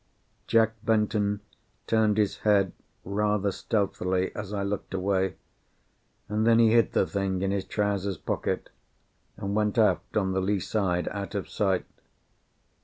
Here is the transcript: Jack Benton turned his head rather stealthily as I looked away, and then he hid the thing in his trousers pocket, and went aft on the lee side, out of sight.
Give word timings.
Jack 0.47 0.73
Benton 0.83 1.41
turned 1.85 2.17
his 2.17 2.37
head 2.39 2.71
rather 3.05 3.51
stealthily 3.51 4.35
as 4.35 4.51
I 4.51 4.63
looked 4.63 4.95
away, 4.95 5.35
and 6.27 6.43
then 6.47 6.57
he 6.57 6.71
hid 6.71 6.93
the 6.93 7.05
thing 7.05 7.43
in 7.43 7.51
his 7.51 7.65
trousers 7.65 8.17
pocket, 8.17 8.71
and 9.37 9.53
went 9.55 9.77
aft 9.77 10.17
on 10.17 10.31
the 10.31 10.41
lee 10.41 10.59
side, 10.59 11.07
out 11.09 11.35
of 11.35 11.47
sight. 11.47 11.85